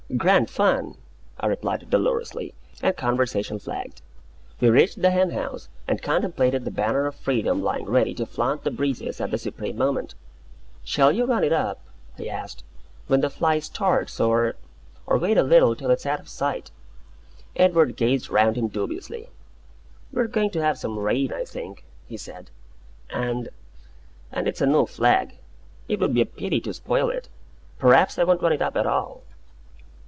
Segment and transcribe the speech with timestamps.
[0.17, 0.97] "Grand fun!"
[1.39, 2.53] I replied, dolorously;
[2.83, 4.01] and conversation flagged.
[4.59, 8.65] We reached the hen house, and contemplated the banner of freedom lying ready to flaunt
[8.65, 10.13] the breezes at the supreme moment.
[10.83, 11.79] "Shall you run it up,"
[12.19, 12.65] I asked,
[13.07, 14.57] "when the fly starts, or
[15.07, 16.71] or wait a little till it's out of sight?"
[17.55, 19.29] Edward gazed around him dubiously.
[20.11, 22.51] "We're going to have some rain, I think," he said;
[23.11, 23.47] "and
[24.29, 25.37] and it's a new flag.
[25.87, 27.29] It would be a pity to spoil it.
[27.79, 29.23] P'raps I won't run it up at all."